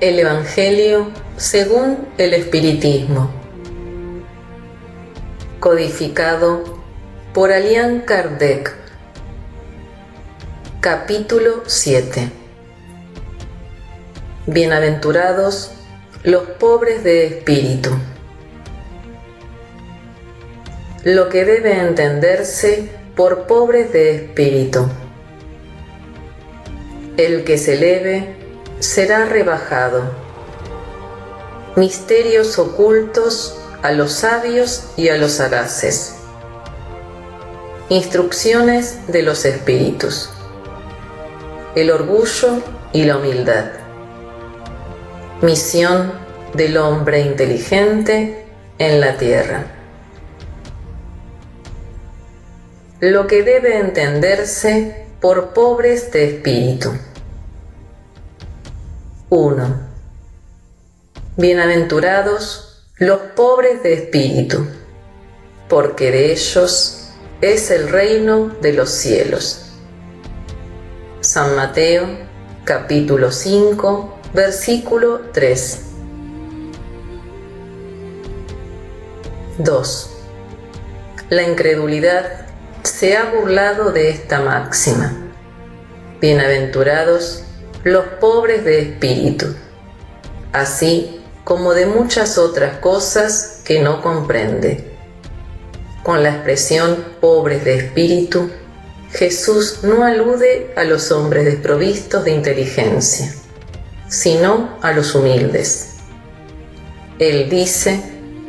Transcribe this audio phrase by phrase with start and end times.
[0.00, 3.30] El Evangelio según el Espiritismo.
[5.60, 6.80] Codificado
[7.34, 8.74] por Alian Kardec.
[10.80, 12.30] Capítulo 7.
[14.46, 15.72] Bienaventurados
[16.22, 17.90] los pobres de espíritu.
[21.04, 24.88] Lo que debe entenderse por pobres de espíritu.
[27.18, 28.39] El que se eleve
[28.80, 30.10] será rebajado.
[31.76, 36.16] Misterios ocultos a los sabios y a los sagaces.
[37.90, 40.30] Instrucciones de los espíritus.
[41.74, 42.62] El orgullo
[42.92, 43.66] y la humildad.
[45.42, 46.12] Misión
[46.54, 48.46] del hombre inteligente
[48.78, 49.66] en la tierra.
[53.00, 56.92] Lo que debe entenderse por pobres de espíritu.
[59.32, 59.64] 1.
[61.36, 64.66] Bienaventurados los pobres de espíritu,
[65.68, 69.66] porque de ellos es el reino de los cielos.
[71.20, 72.08] San Mateo
[72.64, 75.78] capítulo 5 versículo 3.
[79.58, 80.10] 2.
[81.28, 82.46] La incredulidad
[82.82, 85.12] se ha burlado de esta máxima.
[86.20, 87.44] Bienaventurados
[87.84, 89.54] los pobres de espíritu,
[90.52, 94.84] así como de muchas otras cosas que no comprende.
[96.02, 98.50] Con la expresión pobres de espíritu,
[99.12, 103.34] Jesús no alude a los hombres desprovistos de inteligencia,
[104.08, 105.96] sino a los humildes.
[107.18, 108.02] Él dice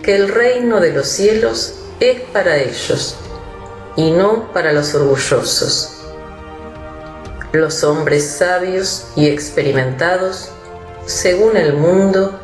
[0.04, 3.16] que el reino de los cielos es para ellos
[3.96, 6.00] y no para los orgullosos
[7.51, 10.51] los hombres sabios y experimentados,
[11.06, 12.39] según el mundo,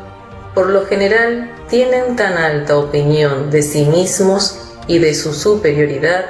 [0.54, 6.26] por lo general tienen tan alta opinión de sí mismos y de su superioridad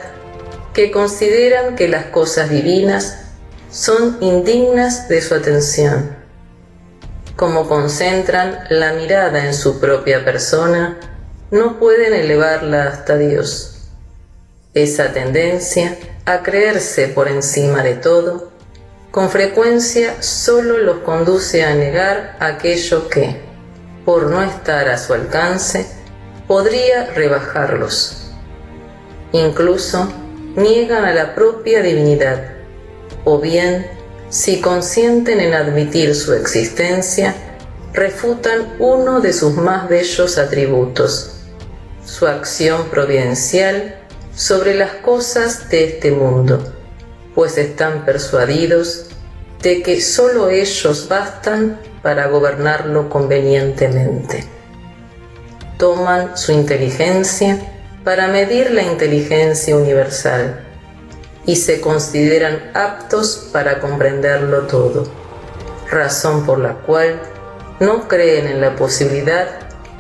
[0.75, 3.19] que consideran que las cosas divinas
[3.71, 6.17] son indignas de su atención.
[7.37, 10.99] Como concentran la mirada en su propia persona,
[11.51, 13.89] no pueden elevarla hasta Dios.
[14.75, 15.97] Esa tendencia
[16.27, 18.48] a creerse por encima de todo
[19.19, 23.35] con frecuencia solo los conduce a negar aquello que,
[24.05, 25.89] por no estar a su alcance,
[26.47, 28.31] podría rebajarlos.
[29.33, 30.09] Incluso
[30.55, 32.45] niegan a la propia divinidad,
[33.25, 33.89] o bien,
[34.29, 37.35] si consienten en admitir su existencia,
[37.93, 41.41] refutan uno de sus más bellos atributos,
[42.05, 43.97] su acción providencial
[44.37, 46.63] sobre las cosas de este mundo
[47.39, 49.08] pues están persuadidos
[49.63, 54.45] de que sólo ellos bastan para gobernarlo convenientemente.
[55.79, 57.59] Toman su inteligencia
[58.05, 60.65] para medir la inteligencia universal
[61.45, 65.05] y se consideran aptos para comprenderlo todo,
[65.91, 67.21] razón por la cual
[67.81, 69.47] no creen en la posibilidad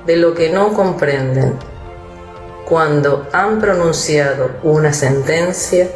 [0.07, 1.55] de lo que no comprenden.
[2.65, 5.89] Cuando han pronunciado una sentencia,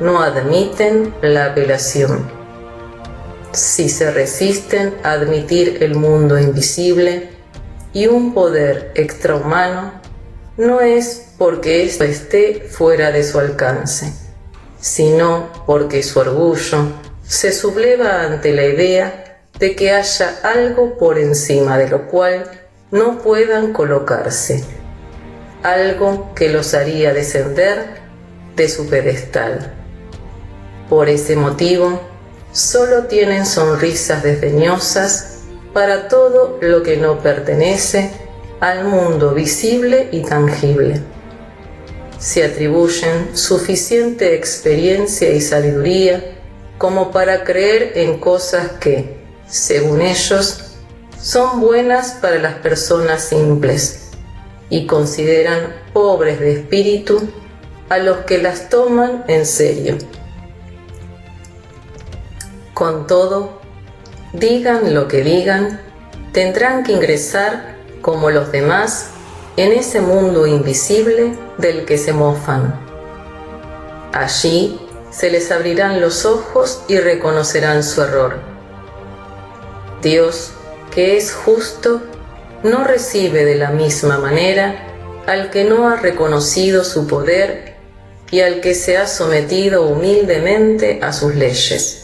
[0.00, 2.41] no admiten la apelación.
[3.52, 7.28] Si se resisten a admitir el mundo invisible
[7.92, 9.92] y un poder extrahumano,
[10.56, 14.12] no es porque esto esté fuera de su alcance,
[14.80, 16.92] sino porque su orgullo
[17.22, 22.50] se subleva ante la idea de que haya algo por encima de lo cual
[22.90, 24.64] no puedan colocarse,
[25.62, 28.00] algo que los haría descender
[28.56, 29.74] de su pedestal.
[30.88, 32.11] Por ese motivo,
[32.52, 35.38] solo tienen sonrisas desdeñosas
[35.72, 38.10] para todo lo que no pertenece
[38.60, 41.00] al mundo visible y tangible.
[42.18, 46.36] Se atribuyen suficiente experiencia y sabiduría
[46.78, 49.16] como para creer en cosas que,
[49.48, 50.76] según ellos,
[51.20, 54.10] son buenas para las personas simples
[54.68, 57.28] y consideran pobres de espíritu
[57.88, 59.98] a los que las toman en serio.
[62.74, 63.60] Con todo,
[64.32, 65.78] digan lo que digan,
[66.32, 69.08] tendrán que ingresar, como los demás,
[69.58, 72.74] en ese mundo invisible del que se mofan.
[74.14, 74.80] Allí
[75.10, 78.38] se les abrirán los ojos y reconocerán su error.
[80.00, 80.52] Dios,
[80.94, 82.00] que es justo,
[82.62, 84.86] no recibe de la misma manera
[85.26, 87.76] al que no ha reconocido su poder
[88.30, 92.01] y al que se ha sometido humildemente a sus leyes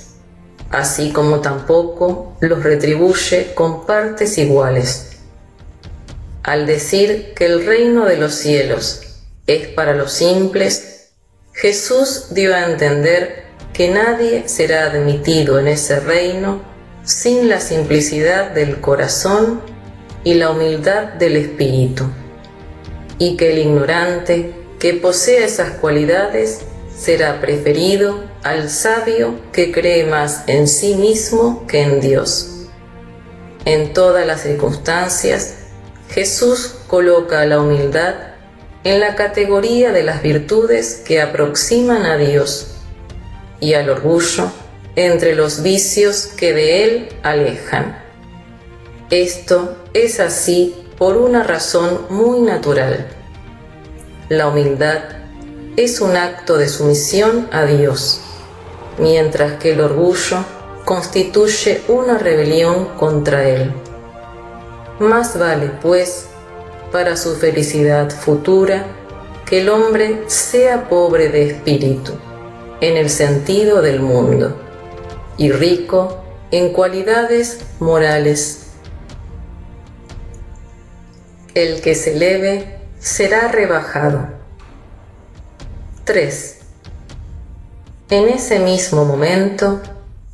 [0.71, 5.17] así como tampoco los retribuye con partes iguales.
[6.43, 9.03] Al decir que el reino de los cielos
[9.47, 11.11] es para los simples,
[11.53, 16.63] Jesús dio a entender que nadie será admitido en ese reino
[17.05, 19.61] sin la simplicidad del corazón
[20.25, 22.05] y la humildad del espíritu,
[23.19, 26.61] y que el ignorante que posee esas cualidades
[26.97, 32.69] será preferido al sabio que cree más en sí mismo que en Dios.
[33.65, 35.55] En todas las circunstancias,
[36.11, 38.15] Jesús coloca a la humildad
[38.85, 42.69] en la categoría de las virtudes que aproximan a Dios
[43.61, 44.51] y al orgullo
[44.97, 48.03] entre los vicios que de Él alejan.
[49.11, 53.07] Esto es así por una razón muy natural.
[54.29, 55.03] La humildad
[55.77, 58.21] es un acto de sumisión a Dios,
[58.99, 60.39] mientras que el orgullo
[60.85, 63.73] constituye una rebelión contra Él.
[64.99, 66.29] Más vale, pues,
[66.91, 68.87] para su felicidad futura,
[69.45, 72.13] que el hombre sea pobre de espíritu,
[72.81, 74.57] en el sentido del mundo,
[75.37, 76.19] y rico
[76.51, 78.67] en cualidades morales.
[81.55, 84.29] El que se eleve será rebajado.
[86.05, 86.58] 3.
[88.11, 89.83] En ese mismo momento,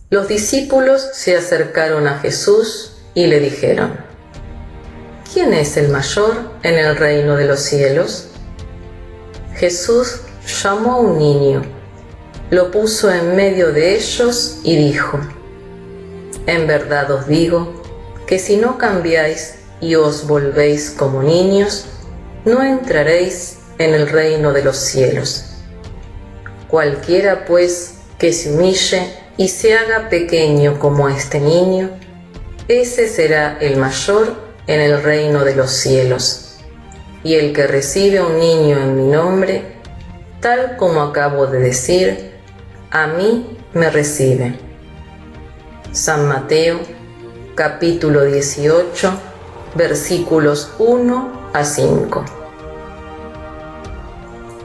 [0.09, 3.97] los discípulos se acercaron a Jesús y le dijeron,
[5.33, 8.29] ¿quién es el mayor en el reino de los cielos?
[9.57, 10.21] Jesús
[10.63, 11.63] llamó a un niño,
[12.51, 15.19] lo puso en medio de ellos y dijo,
[16.47, 17.83] En verdad os digo
[18.29, 21.87] que si no cambiáis y os volvéis como niños,
[22.45, 25.54] no entraréis en el reino de los cielos.
[26.75, 31.91] Cualquiera pues que se humille y se haga pequeño como este niño,
[32.67, 34.35] ese será el mayor
[34.67, 36.57] en el reino de los cielos.
[37.23, 39.63] Y el que recibe un niño en mi nombre,
[40.41, 42.33] tal como acabo de decir,
[42.91, 44.59] a mí me recibe.
[45.93, 46.81] San Mateo,
[47.55, 49.13] capítulo 18,
[49.77, 52.25] versículos 1 a 5.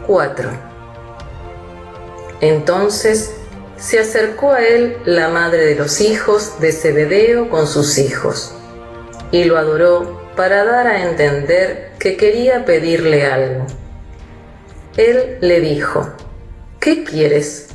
[0.08, 0.69] 4.
[2.42, 3.32] Entonces
[3.78, 8.54] se acercó a él la madre de los hijos de Zebedeo con sus hijos
[9.32, 13.66] y lo adoró para dar a entender que quería pedirle algo.
[14.98, 16.10] Él le dijo,
[16.80, 17.68] ¿qué quieres?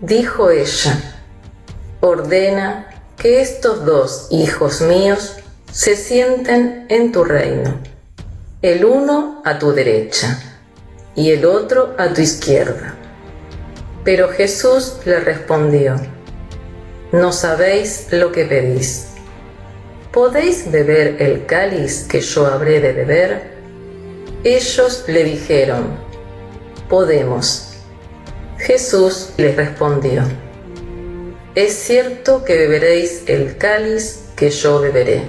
[0.00, 0.98] Dijo ella,
[2.00, 5.36] ordena que estos dos hijos míos
[5.72, 7.80] se sienten en tu reino,
[8.62, 10.40] el uno a tu derecha
[11.14, 12.97] y el otro a tu izquierda.
[14.08, 15.96] Pero Jesús le respondió,
[17.12, 19.08] no sabéis lo que pedís.
[20.12, 23.50] ¿podéis beber el cáliz que yo habré de beber?
[24.44, 25.94] Ellos le dijeron,
[26.88, 27.74] podemos.
[28.56, 30.22] Jesús les respondió,
[31.54, 35.20] es cierto que beberéis el cáliz que yo beberé,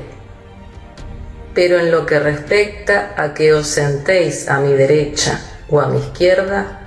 [1.54, 6.00] pero en lo que respecta a que os sentéis a mi derecha o a mi
[6.00, 6.79] izquierda,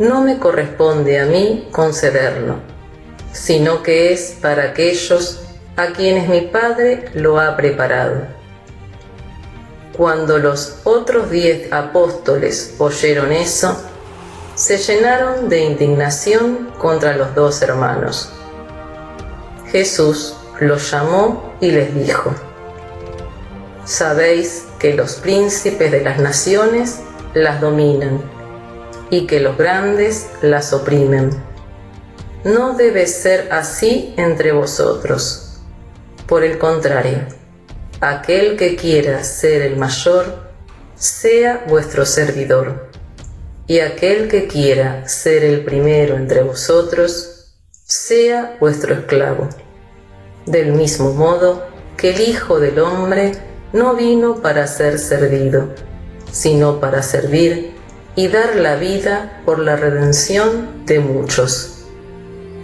[0.00, 2.54] no me corresponde a mí concederlo,
[3.32, 5.42] sino que es para aquellos
[5.76, 8.22] a quienes mi Padre lo ha preparado.
[9.94, 13.76] Cuando los otros diez apóstoles oyeron eso,
[14.54, 18.32] se llenaron de indignación contra los dos hermanos.
[19.70, 22.34] Jesús los llamó y les dijo,
[23.84, 27.00] Sabéis que los príncipes de las naciones
[27.34, 28.39] las dominan
[29.10, 31.30] y que los grandes las oprimen.
[32.44, 35.50] No debe ser así entre vosotros
[36.30, 37.26] por el contrario,
[38.00, 40.48] aquel que quiera ser el mayor,
[40.94, 42.88] sea vuestro servidor,
[43.66, 47.52] y aquel que quiera ser el primero entre vosotros,
[47.84, 49.48] sea vuestro esclavo.
[50.46, 53.32] Del mismo modo que el Hijo del Hombre
[53.72, 55.74] no vino para ser servido,
[56.30, 57.72] sino para servir
[58.20, 61.86] y dar la vida por la redención de muchos.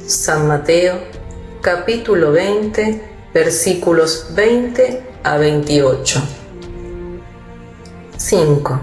[0.06, 0.98] San Mateo,
[1.62, 3.00] capítulo 20,
[3.32, 6.22] versículos 20 a 28.
[8.18, 8.80] 5.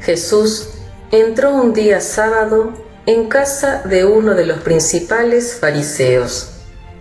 [0.00, 0.70] Jesús
[1.12, 2.72] entró un día sábado
[3.06, 6.50] en casa de uno de los principales fariseos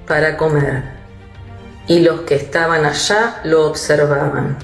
[0.08, 0.84] para comer,
[1.88, 4.60] y los que estaban allá lo observaban.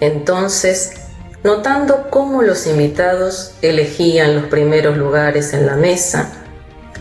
[0.00, 0.97] Entonces,
[1.44, 6.32] notando cómo los invitados elegían los primeros lugares en la mesa,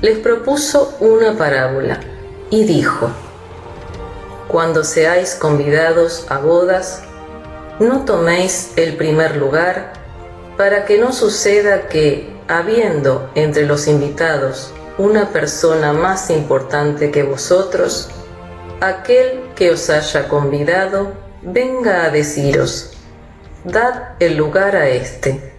[0.01, 1.99] les propuso una parábola
[2.49, 3.09] y dijo,
[4.47, 7.01] Cuando seáis convidados a bodas,
[7.79, 9.93] no toméis el primer lugar
[10.55, 18.09] para que no suceda que, habiendo entre los invitados una persona más importante que vosotros,
[18.81, 21.11] aquel que os haya convidado
[21.43, 22.96] venga a deciros,
[23.67, 25.53] dad el lugar a éste,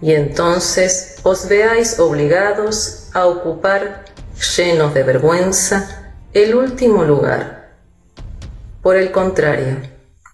[0.00, 4.04] y entonces os veáis obligados a ocupar,
[4.56, 7.74] llenos de vergüenza, el último lugar.
[8.82, 9.76] Por el contrario,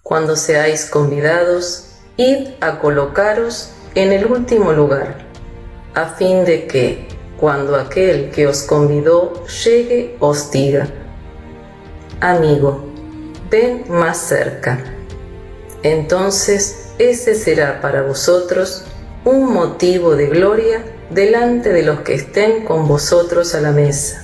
[0.03, 5.25] cuando seáis convidados, id a colocaros en el último lugar,
[5.95, 10.87] a fin de que, cuando aquel que os convidó llegue, os diga,
[12.21, 12.83] amigo,
[13.49, 14.83] ven más cerca.
[15.83, 18.85] Entonces ese será para vosotros
[19.25, 24.23] un motivo de gloria delante de los que estén con vosotros a la mesa.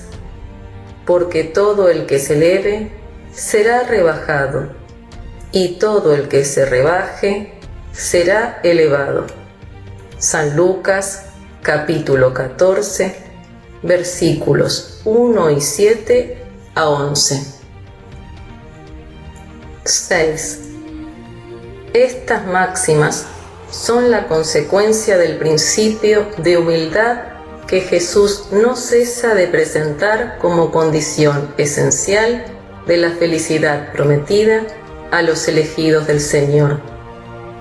[1.06, 2.92] Porque todo el que se eleve
[3.32, 4.70] será rebajado,
[5.52, 7.54] y todo el que se rebaje
[7.92, 9.26] será elevado.
[10.18, 11.26] San Lucas
[11.62, 13.14] capítulo 14
[13.84, 16.42] versículos 1 y 7
[16.74, 17.54] a 11.
[19.84, 20.73] 6.
[21.94, 23.24] Estas máximas
[23.70, 27.18] son la consecuencia del principio de humildad
[27.68, 32.46] que Jesús no cesa de presentar como condición esencial
[32.88, 34.66] de la felicidad prometida
[35.12, 36.80] a los elegidos del Señor,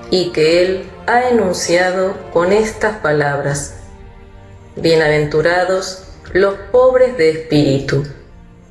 [0.09, 3.75] y que Él ha enunciado con estas palabras,
[4.75, 8.03] Bienaventurados los pobres de espíritu,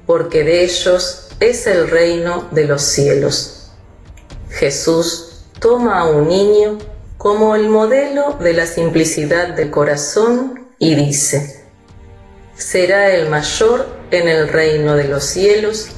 [0.07, 3.71] porque de ellos es el reino de los cielos.
[4.51, 5.32] Jesús
[5.63, 6.79] toma a un niño
[7.17, 11.63] como el modelo de la simplicidad del corazón y dice,
[12.57, 15.91] será el mayor en el reino de los cielos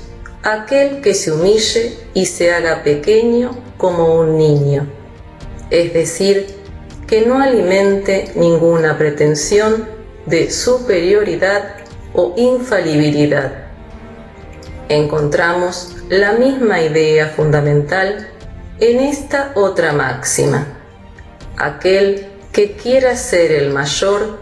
[0.43, 4.87] aquel que se humille y se haga pequeño como un niño,
[5.71, 6.47] es decir,
[7.07, 9.89] que no alimente ninguna pretensión
[10.27, 11.77] de superioridad
[12.13, 13.65] o infalibilidad.
[14.91, 18.29] Encontramos la misma idea fundamental
[18.81, 20.67] en esta otra máxima
[21.57, 24.39] aquel que quiera ser el mayor,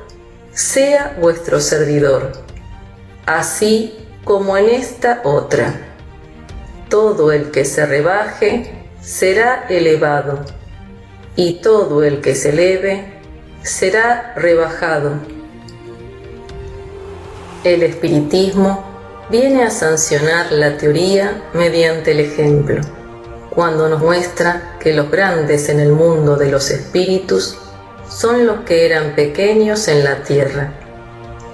[0.53, 2.33] sea vuestro servidor,
[3.27, 5.75] así como en esta otra.
[6.89, 10.45] Todo el que se rebaje será elevado,
[11.37, 13.05] y todo el que se eleve
[13.63, 15.15] será rebajado.
[17.65, 18.85] El espiritismo
[19.31, 23.02] viene a sancionar la teoría mediante el ejemplo
[23.55, 27.59] cuando nos muestra que los grandes en el mundo de los espíritus
[28.09, 30.73] son los que eran pequeños en la tierra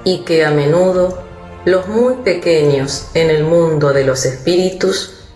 [0.04, 1.24] y que a menudo
[1.64, 5.28] los muy pequeños en el mundo de los espíritus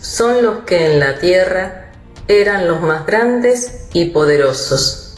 [0.00, 1.92] son los que en la tierra
[2.28, 5.14] eran los más grandes y poderosos.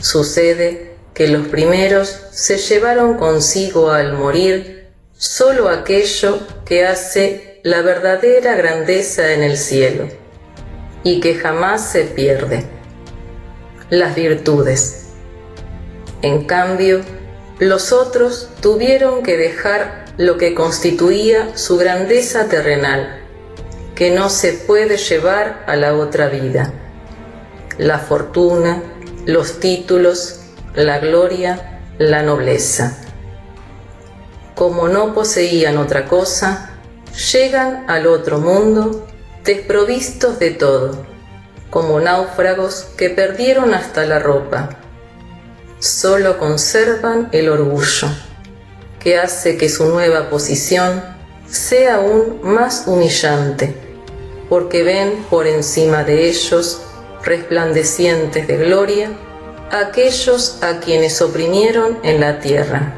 [0.00, 8.56] Sucede que los primeros se llevaron consigo al morir solo aquello que hace la verdadera
[8.56, 10.08] grandeza en el cielo
[11.04, 12.64] y que jamás se pierde,
[13.88, 15.10] las virtudes.
[16.22, 17.02] En cambio,
[17.60, 23.20] los otros tuvieron que dejar lo que constituía su grandeza terrenal,
[23.94, 26.72] que no se puede llevar a la otra vida,
[27.78, 28.82] la fortuna,
[29.24, 30.40] los títulos,
[30.74, 32.98] la gloria, la nobleza.
[34.56, 36.71] Como no poseían otra cosa,
[37.14, 39.06] llegan al otro mundo
[39.44, 41.04] desprovistos de todo,
[41.70, 44.70] como náufragos que perdieron hasta la ropa.
[45.78, 48.08] Solo conservan el orgullo,
[49.00, 51.02] que hace que su nueva posición
[51.48, 53.74] sea aún más humillante,
[54.48, 56.82] porque ven por encima de ellos,
[57.24, 59.10] resplandecientes de gloria,
[59.70, 62.96] aquellos a quienes oprimieron en la tierra.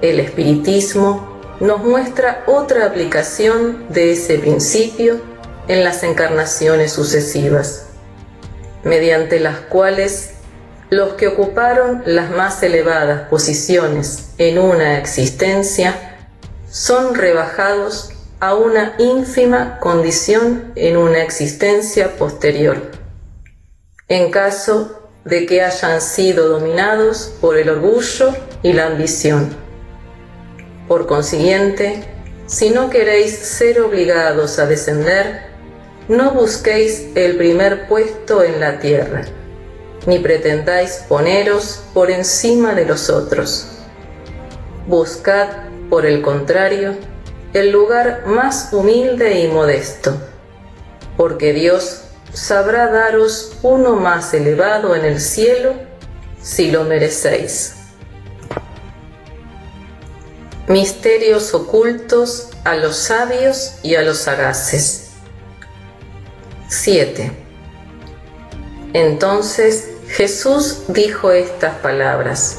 [0.00, 5.20] El espiritismo nos muestra otra aplicación de ese principio
[5.66, 7.86] en las encarnaciones sucesivas,
[8.84, 10.34] mediante las cuales
[10.90, 16.16] los que ocuparon las más elevadas posiciones en una existencia
[16.70, 22.90] son rebajados a una ínfima condición en una existencia posterior,
[24.06, 29.67] en caso de que hayan sido dominados por el orgullo y la ambición
[30.88, 32.02] por consiguiente,
[32.46, 35.42] si no queréis ser obligados a descender,
[36.08, 39.22] no busquéis el primer puesto en la tierra,
[40.06, 43.68] ni pretendáis poneros por encima de los otros.
[44.86, 45.48] Buscad
[45.90, 46.94] por el contrario,
[47.52, 50.16] el lugar más humilde y modesto,
[51.18, 55.74] porque Dios sabrá daros uno más elevado en el cielo
[56.40, 57.77] si lo merecéis.
[60.68, 65.12] Misterios ocultos a los sabios y a los sagaces.
[66.68, 67.32] 7.
[68.92, 72.58] Entonces Jesús dijo estas palabras.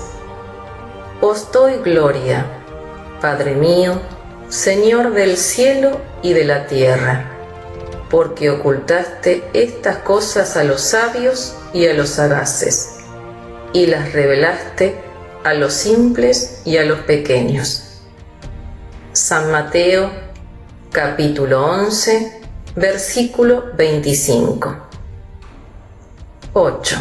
[1.22, 2.48] Os doy gloria,
[3.22, 4.01] Padre mío,
[4.48, 7.30] Señor del cielo y de la tierra,
[8.10, 12.89] porque ocultaste estas cosas a los sabios y a los sagaces,
[13.72, 14.96] y las revelaste
[15.44, 17.88] a los simples y a los pequeños.
[19.19, 20.09] San Mateo
[20.93, 22.39] capítulo 11
[22.77, 24.77] versículo 25
[26.53, 26.95] 8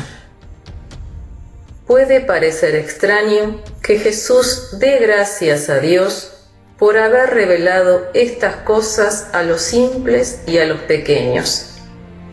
[1.86, 6.32] Puede parecer extraño que Jesús dé gracias a Dios
[6.76, 11.76] por haber revelado estas cosas a los simples y a los pequeños,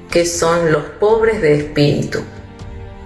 [0.10, 2.24] que son los pobres de espíritu,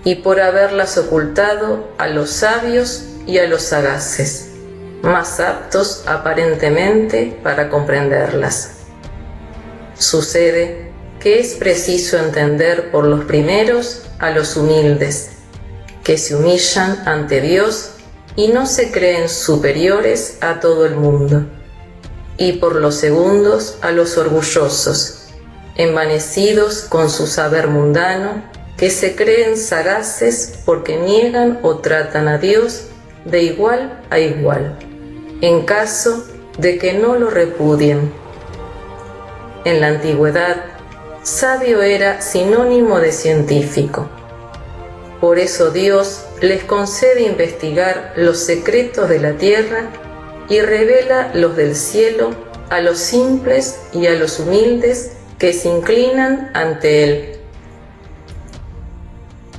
[0.06, 4.49] y por haberlas ocultado a los sabios y a los sagaces,
[5.02, 8.72] más aptos aparentemente para comprenderlas.
[9.98, 15.32] Sucede que es preciso entender por los primeros a los humildes,
[16.04, 17.92] que se humillan ante Dios
[18.36, 21.46] y no se creen superiores a todo el mundo,
[22.38, 25.28] y por los segundos a los orgullosos,
[25.76, 28.44] envanecidos con su saber mundano,
[28.78, 32.86] que se creen sagaces porque niegan o tratan a Dios
[33.26, 34.78] de igual a igual,
[35.42, 36.26] en caso
[36.58, 38.12] de que no lo repudien.
[39.66, 40.66] En la antigüedad,
[41.24, 44.10] sabio era sinónimo de científico.
[45.22, 49.90] Por eso Dios les concede investigar los secretos de la tierra
[50.48, 52.32] y revela los del cielo
[52.70, 57.40] a los simples y a los humildes que se inclinan ante Él.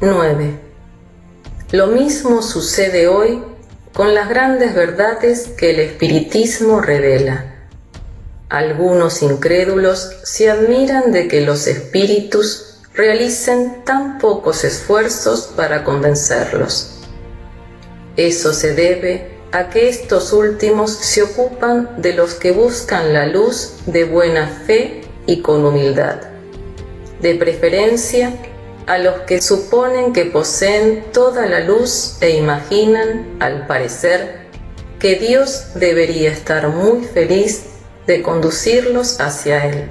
[0.01, 0.59] 9.
[1.73, 3.43] Lo mismo sucede hoy
[3.95, 7.57] con las grandes verdades que el espiritismo revela.
[8.49, 16.99] Algunos incrédulos se admiran de que los espíritus realicen tan pocos esfuerzos para convencerlos.
[18.17, 23.75] Eso se debe a que estos últimos se ocupan de los que buscan la luz
[23.87, 26.17] de buena fe y con humildad,
[27.21, 28.33] de preferencia
[28.91, 34.49] a los que suponen que poseen toda la luz e imaginan, al parecer,
[34.99, 37.67] que Dios debería estar muy feliz
[38.07, 39.91] de conducirlos hacia Él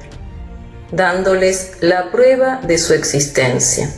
[0.91, 3.89] dándoles la prueba de su existencia.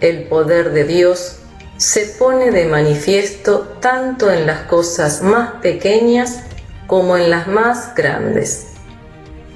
[0.00, 1.36] El poder de Dios
[1.76, 6.40] se pone de manifiesto tanto en las cosas más pequeñas
[6.86, 8.68] como en las más grandes.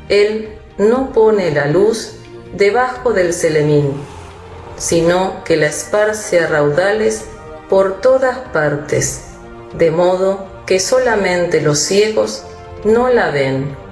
[0.09, 2.17] Él no pone la luz
[2.53, 3.93] debajo del celemín,
[4.77, 7.25] sino que la esparce a raudales
[7.69, 9.23] por todas partes,
[9.79, 12.45] de modo que solamente los ciegos
[12.85, 13.83] no la ven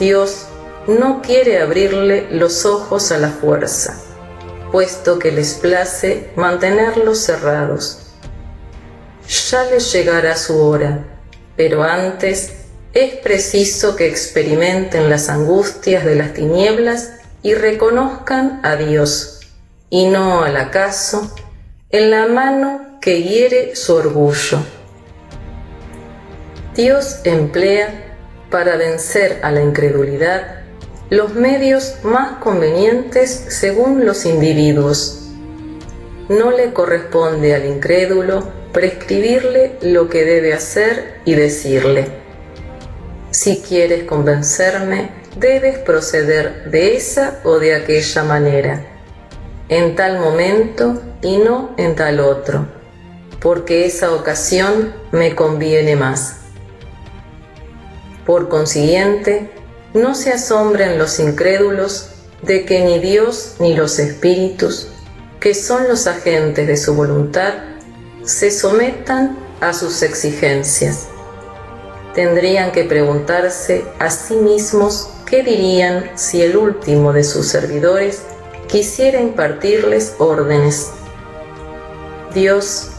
[0.00, 0.46] Dios
[0.86, 4.00] no quiere abrirle los ojos a la fuerza,
[4.72, 8.14] puesto que les place mantenerlos cerrados.
[9.50, 11.04] Ya les llegará su hora,
[11.54, 12.52] pero antes
[12.94, 17.10] es preciso que experimenten las angustias de las tinieblas
[17.42, 19.40] y reconozcan a Dios,
[19.88, 21.34] y no al acaso,
[21.90, 24.58] en la mano que hiere su orgullo.
[26.74, 28.16] Dios emplea
[28.50, 30.60] para vencer a la incredulidad
[31.10, 35.28] los medios más convenientes según los individuos.
[36.28, 42.06] No le corresponde al incrédulo prescribirle lo que debe hacer y decirle.
[43.32, 48.86] Si quieres convencerme, debes proceder de esa o de aquella manera,
[49.68, 52.66] en tal momento y no en tal otro,
[53.40, 56.36] porque esa ocasión me conviene más.
[58.26, 59.50] Por consiguiente,
[59.94, 62.10] no se asombren los incrédulos
[62.42, 64.88] de que ni Dios ni los espíritus,
[65.40, 67.54] que son los agentes de su voluntad,
[68.22, 71.08] se sometan a sus exigencias.
[72.14, 78.22] Tendrían que preguntarse a sí mismos qué dirían si el último de sus servidores
[78.66, 80.90] quisiera impartirles órdenes.
[82.34, 82.90] Dios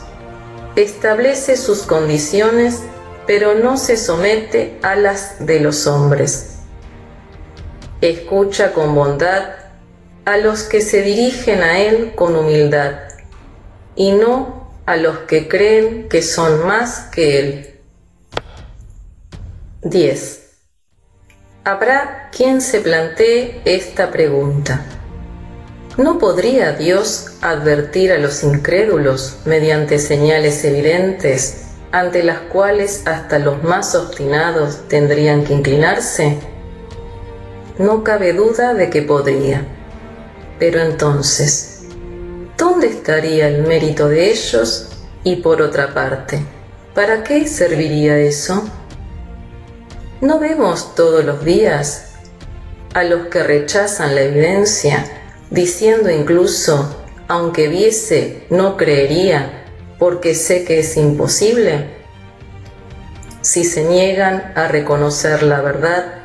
[0.76, 2.82] establece sus condiciones
[3.28, 6.58] pero no se somete a las de los hombres.
[8.02, 9.56] Escucha con bondad
[10.26, 12.96] a los que se dirigen a Él con humildad,
[13.96, 17.80] y no a los que creen que son más que Él.
[19.84, 20.41] 10.
[21.64, 24.84] Habrá quien se plantee esta pregunta.
[25.96, 33.62] ¿No podría Dios advertir a los incrédulos mediante señales evidentes ante las cuales hasta los
[33.62, 36.40] más obstinados tendrían que inclinarse?
[37.78, 39.64] No cabe duda de que podría.
[40.58, 41.84] Pero entonces,
[42.58, 44.90] ¿dónde estaría el mérito de ellos?
[45.24, 46.44] Y por otra parte,
[46.96, 48.68] ¿para qué serviría eso?
[50.22, 52.14] ¿No vemos todos los días
[52.94, 55.04] a los que rechazan la evidencia,
[55.50, 56.96] diciendo incluso,
[57.28, 59.66] aunque viese, no creería,
[59.98, 61.88] porque sé que es imposible?
[63.42, 66.20] Si se niegan a reconocer la verdad,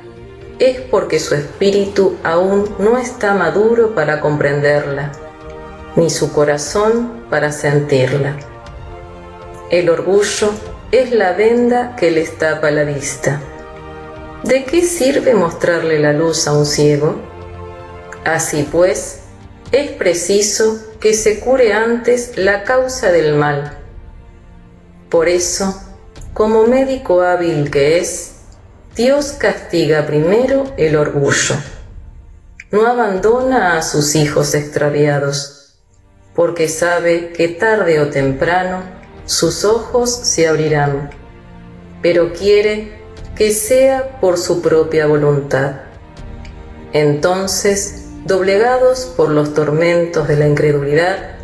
[0.59, 5.13] es porque su espíritu aún no está maduro para comprenderla,
[5.97, 8.37] ni su corazón para sentirla.
[9.71, 10.51] El orgullo
[10.93, 13.41] es la venda que les tapa la vista
[14.47, 17.17] ¿De qué sirve mostrarle la luz a un ciego?
[18.25, 19.23] Así pues,
[19.73, 23.77] es preciso que se cure antes la causa del mal.
[25.11, 25.83] Por eso,
[26.33, 28.37] como médico hábil que es,
[28.95, 31.57] Dios castiga primero el orgullo.
[32.71, 35.75] No abandona a sus hijos extraviados,
[36.37, 38.85] porque sabe que tarde o temprano
[39.25, 41.11] sus ojos se abrirán,
[42.01, 43.06] pero quiere
[43.37, 45.77] que sea por su propia voluntad.
[46.93, 51.37] Entonces, doblegados por los tormentos de la incredulidad,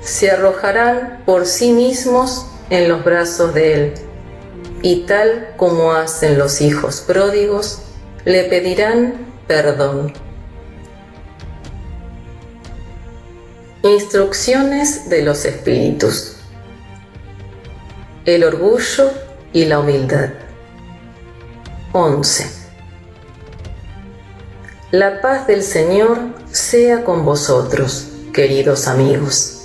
[0.00, 3.94] se arrojarán por sí mismos en los brazos de Él,
[4.82, 7.80] y tal como hacen los hijos pródigos,
[8.24, 10.12] le pedirán perdón.
[13.82, 16.36] Instrucciones de los Espíritus.
[18.24, 19.10] El orgullo
[19.52, 20.43] y la humildad.
[21.96, 22.50] 11.
[24.90, 26.18] La paz del Señor
[26.50, 29.62] sea con vosotros, queridos amigos.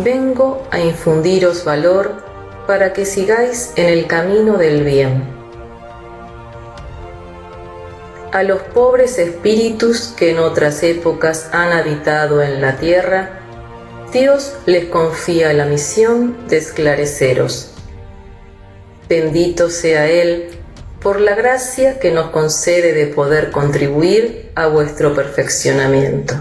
[0.00, 2.24] Vengo a infundiros valor
[2.66, 5.22] para que sigáis en el camino del bien.
[8.32, 13.42] A los pobres espíritus que en otras épocas han habitado en la tierra,
[14.12, 17.70] Dios les confía la misión de esclareceros.
[19.08, 20.55] Bendito sea Él
[21.06, 26.34] por la gracia que nos concede de poder contribuir a vuestro perfeccionamiento.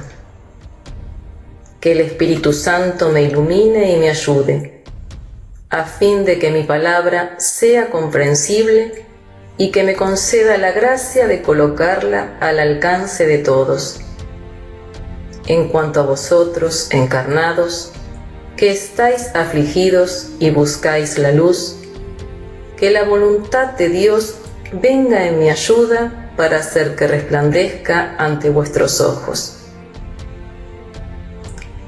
[1.80, 4.82] Que el Espíritu Santo me ilumine y me ayude,
[5.69, 9.06] a fin de que mi palabra sea comprensible
[9.60, 13.99] y que me conceda la gracia de colocarla al alcance de todos.
[15.45, 17.91] En cuanto a vosotros, encarnados,
[18.58, 21.75] que estáis afligidos y buscáis la luz,
[22.78, 24.38] que la voluntad de Dios
[24.73, 29.58] venga en mi ayuda para hacer que resplandezca ante vuestros ojos.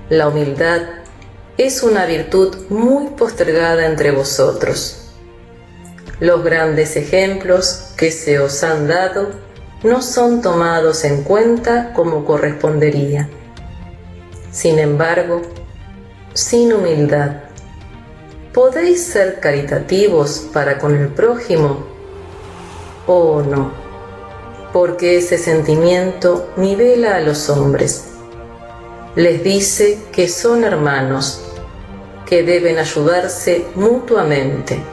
[0.09, 0.81] La humildad
[1.57, 5.11] es una virtud muy postergada entre vosotros.
[6.19, 9.31] Los grandes ejemplos que se os han dado
[9.83, 13.29] no son tomados en cuenta como correspondería.
[14.51, 15.41] Sin embargo,
[16.33, 17.31] sin humildad,
[18.53, 21.96] ¿podéis ser caritativos para con el prójimo
[23.10, 23.72] Oh no,
[24.74, 28.04] porque ese sentimiento nivela a los hombres.
[29.15, 31.41] Les dice que son hermanos,
[32.26, 34.84] que deben ayudarse mutuamente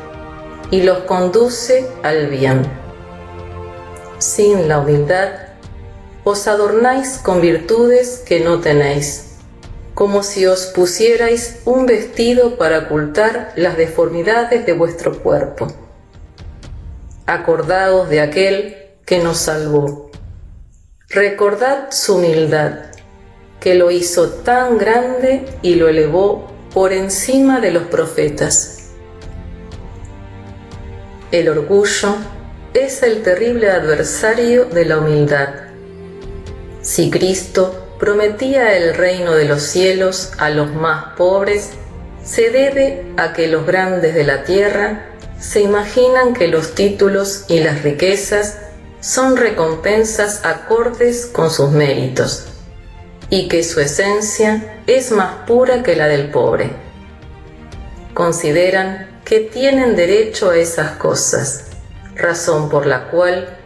[0.71, 2.63] y los conduce al bien.
[4.19, 5.31] Sin la humildad,
[6.23, 9.39] os adornáis con virtudes que no tenéis,
[9.95, 15.67] como si os pusierais un vestido para ocultar las deformidades de vuestro cuerpo
[17.27, 20.11] acordaos de aquel que nos salvó.
[21.09, 22.73] Recordad su humildad,
[23.61, 28.91] que lo hizo tan grande y lo elevó por encima de los profetas.
[31.31, 32.17] El orgullo
[32.75, 35.49] es el terrible adversario de la humildad.
[36.83, 41.71] Si Cristo prometía el reino de los cielos a los más pobres,
[42.23, 45.14] se debe a que los grandes de la tierra
[45.45, 48.57] se imaginan que los títulos y las riquezas
[49.01, 52.47] son recompensas acordes con sus méritos
[53.29, 56.71] y que su esencia es más pura que la del pobre.
[58.15, 61.67] Consideran que tienen derecho a esas cosas,
[62.17, 63.59] razón por la cual,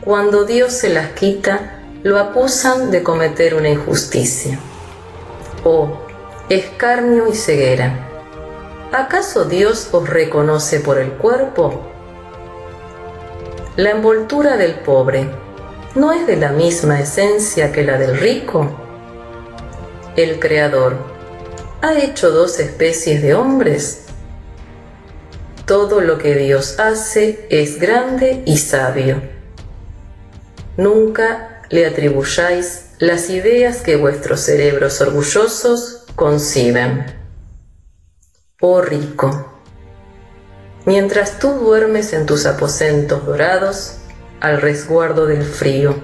[0.00, 4.58] cuando Dios se las quita, lo acusan de cometer una injusticia.
[5.62, 5.96] O
[6.48, 8.09] escarnio y ceguera
[8.92, 11.90] ¿acaso Dios os reconoce por el cuerpo?
[13.76, 15.30] la envoltura del pobre
[15.94, 18.68] no es de la misma esencia que la del rico.
[20.16, 20.96] El Creador
[21.80, 24.02] ha hecho dos especies de hombres.
[25.66, 29.22] Todo lo que Dios hace es grande y sabio.
[30.76, 37.19] Nunca le atribuyáis las ideas que vuestros cerebros orgullosos conciben.
[38.62, 39.46] Oh rico,
[40.84, 44.00] mientras tú duermes en tus aposentos dorados
[44.38, 45.94] al resguardo del frío,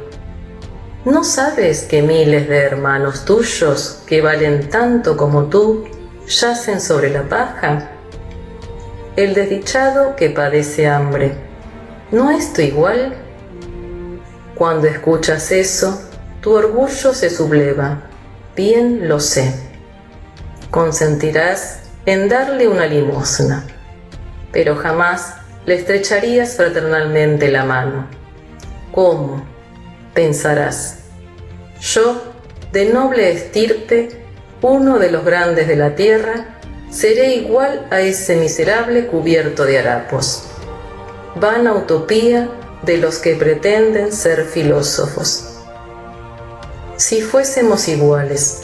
[1.05, 5.85] ¿no sabes que miles de hermanos tuyos que valen tanto como tú
[6.27, 7.91] yacen sobre la paja?
[9.17, 11.35] El desdichado que padece hambre,
[12.11, 13.17] ¿no es tu igual?
[14.55, 16.01] Cuando escuchas eso,
[16.41, 18.05] tu orgullo se subleva,
[18.57, 19.53] bien lo sé.
[20.71, 23.65] Consentirás en darle una limosna,
[24.53, 25.35] pero jamás
[25.67, 28.07] le estrecharías fraternalmente la mano.
[28.93, 29.45] ¿Cómo?
[30.15, 31.01] Pensarás.
[31.81, 32.23] Yo,
[32.73, 34.09] de noble estirpe,
[34.63, 36.59] uno de los grandes de la tierra,
[36.91, 40.45] seré igual a ese miserable cubierto de harapos.
[41.35, 42.49] Vana utopía
[42.83, 45.57] de los que pretenden ser filósofos
[46.97, 48.63] si fuésemos iguales?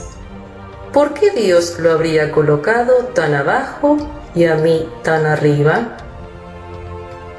[0.92, 3.96] ¿Por qué Dios lo habría colocado tan abajo
[4.35, 5.96] y a mí tan arriba?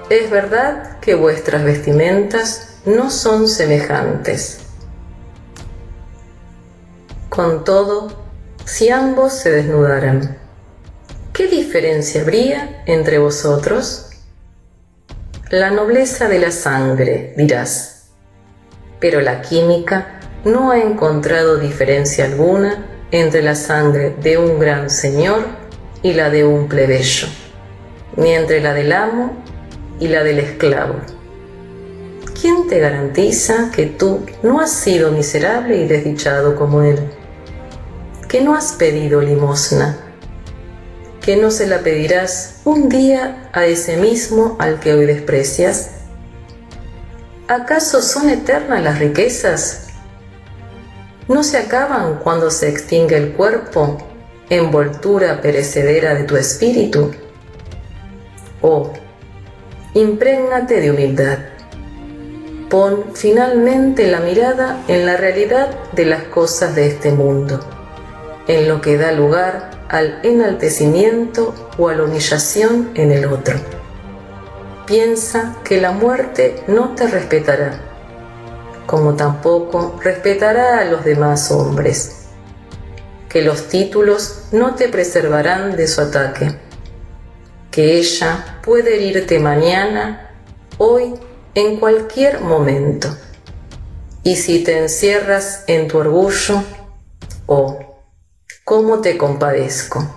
[0.09, 4.61] Es verdad que vuestras vestimentas no son semejantes.
[7.29, 8.25] Con todo,
[8.65, 10.35] si ambos se desnudaran,
[11.31, 14.09] ¿qué diferencia habría entre vosotros?
[15.51, 18.05] La nobleza de la sangre, dirás,
[18.99, 25.45] pero la química no ha encontrado diferencia alguna entre la sangre de un gran señor
[26.01, 27.27] y la de un plebeyo,
[28.17, 29.37] ni entre la del amo
[29.99, 30.95] y la del esclavo.
[32.41, 36.99] ¿Quién te garantiza que tú no has sido miserable y desdichado como él?
[38.27, 39.95] Que no has pedido limosna,
[41.21, 45.91] que no se la pedirás un día a ese mismo al que hoy desprecias.
[47.47, 49.82] ¿Acaso son eternas las riquezas
[51.27, 53.97] no se acaban cuando se extingue el cuerpo,
[54.49, 57.11] envoltura perecedera de tu espíritu.
[58.61, 58.91] Oh,
[59.93, 61.39] imprégnate de humildad.
[62.69, 67.59] Pon finalmente la mirada en la realidad de las cosas de este mundo,
[68.47, 73.55] en lo que da lugar al enaltecimiento o a la humillación en el otro.
[74.87, 77.92] Piensa que la muerte no te respetará
[78.85, 82.25] como tampoco respetará a los demás hombres,
[83.29, 86.55] que los títulos no te preservarán de su ataque,
[87.71, 90.31] que ella puede herirte mañana,
[90.77, 91.15] hoy,
[91.55, 93.09] en cualquier momento.
[94.23, 96.63] Y si te encierras en tu orgullo,
[97.45, 97.79] oh,
[98.63, 100.15] cómo te compadezco,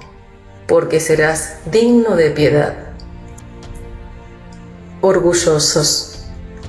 [0.66, 2.74] porque serás digno de piedad.
[5.00, 6.15] Orgullosos,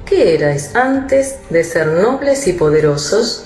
[0.07, 3.43] ¿Qué erais antes de ser nobles y poderosos?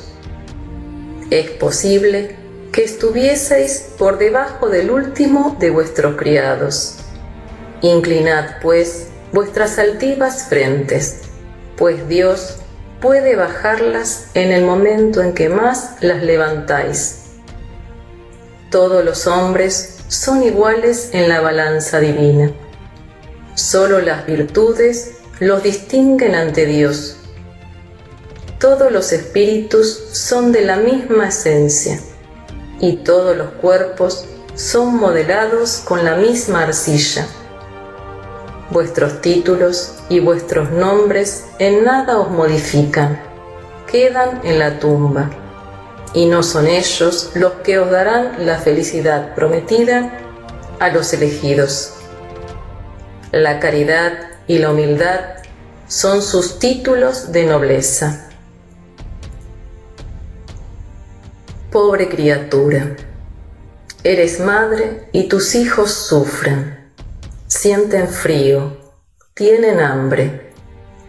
[1.32, 2.36] Es posible
[2.72, 6.98] que estuvieseis por debajo del último de vuestros criados.
[7.82, 11.22] Inclinad, pues, vuestras altivas frentes,
[11.78, 12.58] pues Dios
[13.02, 17.24] puede bajarlas en el momento en que más las levantáis.
[18.70, 22.52] Todos los hombres son iguales en la balanza divina.
[23.56, 27.18] Solo las virtudes los distinguen ante Dios.
[28.60, 32.00] Todos los espíritus son de la misma esencia
[32.80, 37.26] y todos los cuerpos son modelados con la misma arcilla.
[38.70, 43.20] Vuestros títulos y vuestros nombres en nada os modifican,
[43.92, 45.32] quedan en la tumba,
[46.14, 50.20] y no son ellos los que os darán la felicidad prometida
[50.80, 51.96] a los elegidos.
[53.32, 55.22] La caridad y la humildad
[55.88, 58.30] son sus títulos de nobleza.
[61.72, 62.98] Pobre criatura,
[64.04, 66.92] eres madre y tus hijos sufren,
[67.48, 68.76] sienten frío,
[69.36, 70.52] tienen hambre,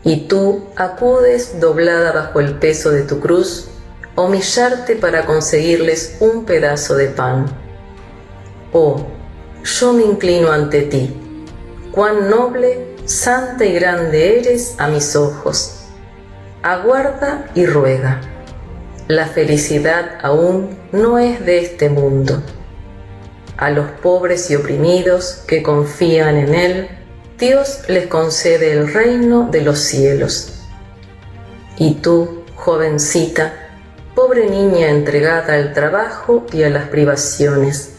[0.05, 3.71] y tú acudes doblada bajo el peso de tu cruz
[4.15, 7.47] humillarte para conseguirles un pedazo de pan.
[8.73, 9.05] Oh,
[9.65, 11.13] yo me inclino ante ti,
[11.91, 15.81] cuán noble santa y grande eres a mis ojos.
[16.63, 18.21] Aguarda y ruega.
[19.09, 22.43] La felicidad aún no es de este mundo.
[23.57, 26.89] A los pobres y oprimidos que confían en Él,
[27.39, 30.63] Dios les concede el reino de los cielos.
[31.77, 33.53] Y tú, jovencita,
[34.15, 37.95] pobre niña entregada al trabajo y a las privaciones,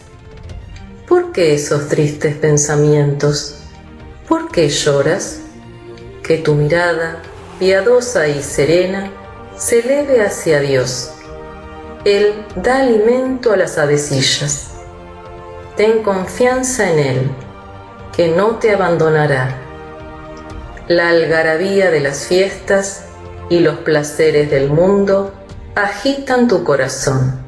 [1.06, 3.63] ¿por qué esos tristes pensamientos?
[4.28, 5.40] ¿Por qué lloras?
[6.22, 7.20] Que tu mirada,
[7.58, 9.10] piadosa y serena,
[9.54, 11.12] se eleve hacia Dios.
[12.06, 14.70] Él da alimento a las avecillas.
[15.76, 17.30] Ten confianza en Él,
[18.16, 19.58] que no te abandonará.
[20.88, 23.04] La algarabía de las fiestas
[23.50, 25.34] y los placeres del mundo
[25.74, 27.40] agitan tu corazón.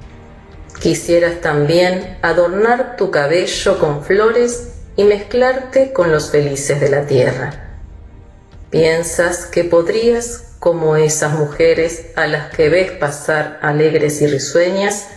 [0.79, 7.67] Quisieras también adornar tu cabello con flores y mezclarte con los felices de la tierra.
[8.71, 15.09] Piensas que podrías, como esas mujeres a las que ves pasar alegres y risueñas,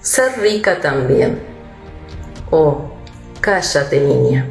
[0.00, 1.40] ser rica también.
[2.50, 2.90] Oh,
[3.40, 4.46] cállate niña.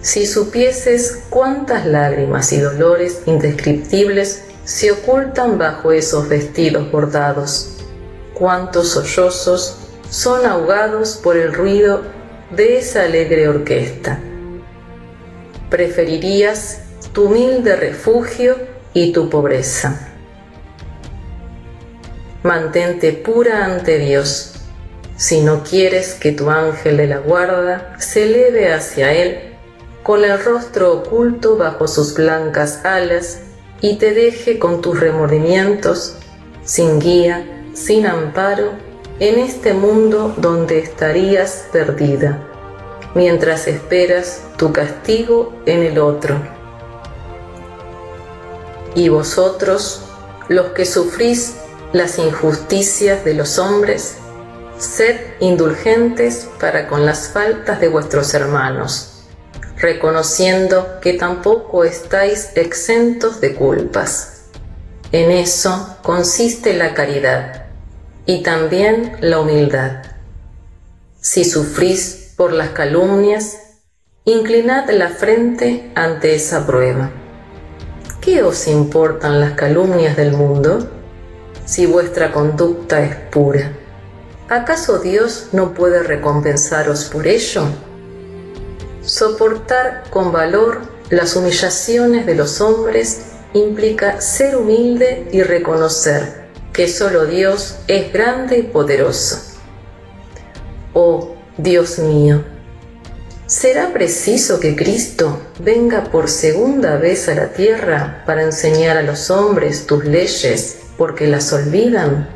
[0.00, 7.76] Si supieses cuántas lágrimas y dolores indescriptibles se ocultan bajo esos vestidos bordados,
[8.32, 9.76] cuántos sollozos
[10.08, 12.19] son ahogados por el ruido
[12.50, 14.18] de esa alegre orquesta.
[15.68, 16.82] Preferirías
[17.12, 18.56] tu humilde refugio
[18.92, 20.08] y tu pobreza.
[22.42, 24.54] Mantente pura ante Dios.
[25.16, 29.38] Si no quieres que tu ángel de la guarda se eleve hacia Él,
[30.02, 33.40] con el rostro oculto bajo sus blancas alas,
[33.82, 36.16] y te deje con tus remordimientos,
[36.64, 38.72] sin guía, sin amparo,
[39.20, 42.42] en este mundo donde estarías perdida,
[43.14, 46.40] mientras esperas tu castigo en el otro.
[48.94, 50.06] Y vosotros,
[50.48, 51.56] los que sufrís
[51.92, 54.16] las injusticias de los hombres,
[54.78, 59.26] sed indulgentes para con las faltas de vuestros hermanos,
[59.76, 64.44] reconociendo que tampoco estáis exentos de culpas.
[65.12, 67.69] En eso consiste la caridad
[68.30, 70.04] y también la humildad.
[71.20, 73.58] Si sufrís por las calumnias,
[74.24, 77.10] inclinad la frente ante esa prueba.
[78.20, 80.88] ¿Qué os importan las calumnias del mundo
[81.64, 83.72] si vuestra conducta es pura?
[84.48, 87.64] ¿Acaso Dios no puede recompensaros por ello?
[89.02, 93.22] Soportar con valor las humillaciones de los hombres
[93.54, 96.39] implica ser humilde y reconocer
[96.80, 99.36] que solo Dios es grande y poderoso.
[100.94, 102.42] Oh Dios mío,
[103.44, 109.30] ¿será preciso que Cristo venga por segunda vez a la tierra para enseñar a los
[109.30, 112.30] hombres tus leyes porque las olvidan?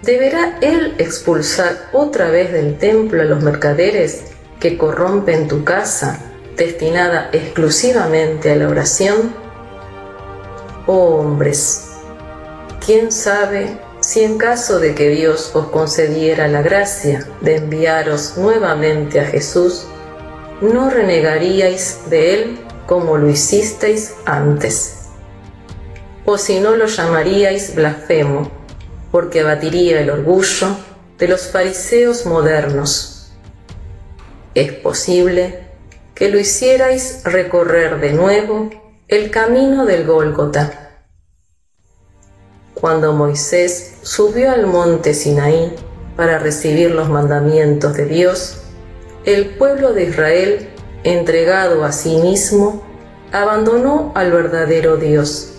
[0.00, 4.22] ¿Deberá Él expulsar otra vez del templo a los mercaderes
[4.58, 6.18] que corrompen tu casa
[6.56, 9.34] destinada exclusivamente a la oración?
[10.86, 11.83] Oh hombres,
[12.84, 19.20] ¿quién sabe si en caso de que Dios os concediera la gracia de enviaros nuevamente
[19.20, 19.86] a Jesús,
[20.60, 25.08] no renegaríais de Él como lo hicisteis antes?
[26.26, 28.50] O si no lo llamaríais blasfemo,
[29.10, 30.76] porque abatiría el orgullo
[31.18, 33.32] de los fariseos modernos.
[34.54, 35.68] Es posible
[36.14, 38.70] que lo hicierais recorrer de nuevo
[39.08, 40.83] el camino del Gólgota.
[42.74, 45.74] Cuando Moisés subió al monte Sinaí
[46.16, 48.58] para recibir los mandamientos de Dios,
[49.24, 50.68] el pueblo de Israel,
[51.02, 52.82] entregado a sí mismo,
[53.32, 55.52] abandonó al verdadero Dios.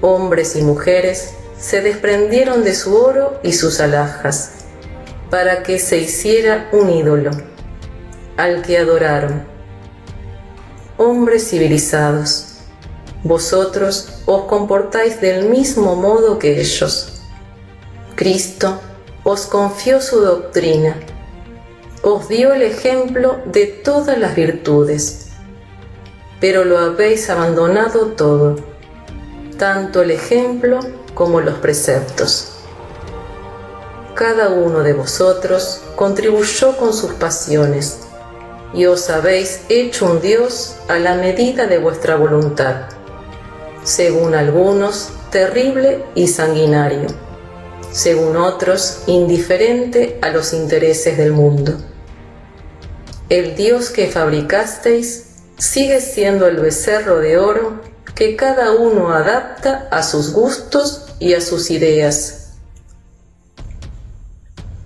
[0.00, 4.66] Hombres y mujeres se desprendieron de su oro y sus alhajas,
[5.30, 7.30] para que se hiciera un ídolo,
[8.36, 9.54] al que adoraron
[10.96, 12.53] hombres civilizados,
[13.24, 17.08] vosotros os comportáis del mismo modo que ellos.
[18.14, 18.78] Cristo
[19.24, 20.96] os confió su doctrina,
[22.02, 25.30] os dio el ejemplo de todas las virtudes,
[26.38, 28.56] pero lo habéis abandonado todo,
[29.58, 30.80] tanto el ejemplo
[31.14, 32.50] como los preceptos.
[34.14, 38.00] Cada uno de vosotros contribuyó con sus pasiones
[38.74, 42.93] y os habéis hecho un Dios a la medida de vuestra voluntad,
[43.84, 47.06] según algunos terrible y sanguinario,
[47.92, 51.78] según otros indiferente a los intereses del mundo.
[53.28, 55.26] El Dios que fabricasteis
[55.56, 57.80] sigue siendo el becerro de oro
[58.14, 62.54] que cada uno adapta a sus gustos y a sus ideas.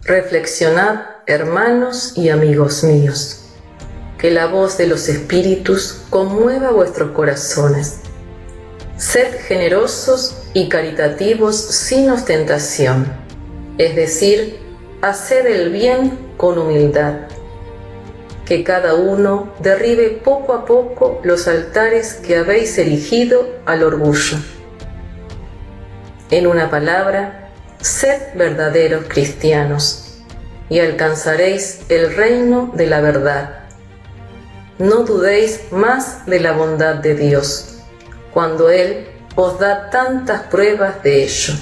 [0.03, 3.45] Reflexionad, hermanos y amigos míos.
[4.19, 8.01] que la voz de los espíritus conmueva vuestros corazones.
[8.99, 13.07] Sed generosos y caritativos sin ostentación,
[13.79, 14.59] es decir,
[15.03, 17.29] haced el bien con humildad.
[18.45, 24.39] Que cada uno derribe poco a poco los altares que habéis erigido al orgullo.
[26.33, 30.19] En una palabra, sed verdaderos cristianos
[30.69, 33.61] y alcanzaréis el reino de la verdad.
[34.81, 37.78] No dudéis más de la bondad de Dios,
[38.33, 41.55] cuando Él os da tantas pruebas de ello.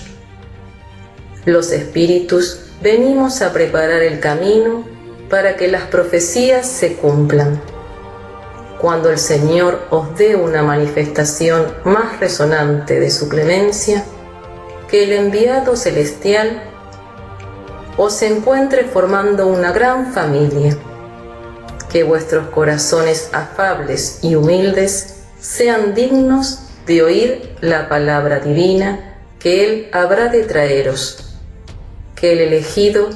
[1.44, 4.84] Los espíritus venimos a preparar el camino
[5.28, 7.60] para que las profecías se cumplan.
[8.80, 14.04] Cuando el Señor os dé una manifestación más resonante de su clemencia,
[14.88, 16.62] que el enviado celestial
[17.96, 20.76] os encuentre formando una gran familia,
[21.90, 29.88] que vuestros corazones afables y humildes sean dignos de oír la palabra divina que Él
[29.92, 31.26] habrá de traeros
[32.16, 33.10] que el elegido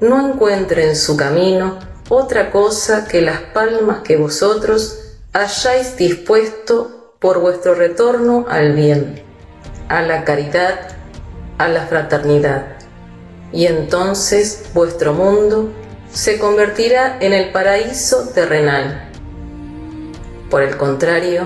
[0.00, 7.40] no encuentre en su camino otra cosa que las palmas que vosotros hayáis dispuesto por
[7.40, 9.22] vuestro retorno al bien,
[9.88, 10.88] a la caridad,
[11.58, 12.66] a la fraternidad.
[13.52, 15.72] Y entonces vuestro mundo
[16.12, 19.10] se convertirá en el paraíso terrenal.
[20.50, 21.44] Por el contrario,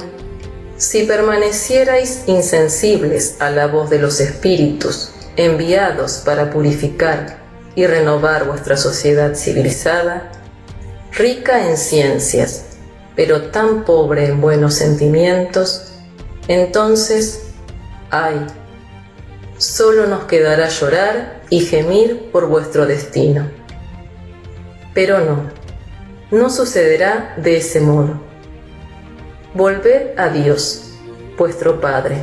[0.79, 7.39] si permanecierais insensibles a la voz de los espíritus enviados para purificar
[7.75, 10.31] y renovar vuestra sociedad civilizada,
[11.13, 12.65] rica en ciencias,
[13.17, 15.93] pero tan pobre en buenos sentimientos,
[16.47, 17.49] entonces,
[18.11, 18.47] ay,
[19.59, 23.51] solo nos quedará llorar y gemir por vuestro destino.
[24.95, 25.51] Pero no,
[26.31, 28.28] no sucederá de ese modo.
[29.55, 30.93] Volved a Dios,
[31.39, 32.23] vuestro Padre,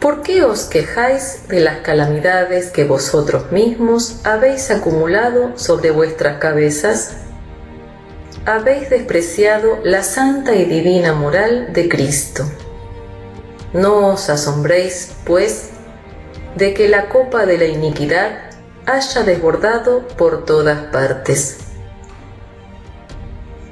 [0.00, 7.16] ¿por qué os quejáis de las calamidades que vosotros mismos habéis acumulado sobre vuestras cabezas?
[8.46, 12.50] Habéis despreciado la santa y divina moral de Cristo.
[13.74, 15.72] No os asombréis, pues,
[16.58, 18.50] de que la copa de la iniquidad
[18.84, 21.58] haya desbordado por todas partes